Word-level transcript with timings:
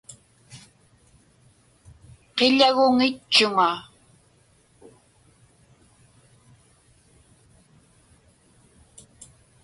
Qiḷaguŋitchuŋa. 2.35 3.71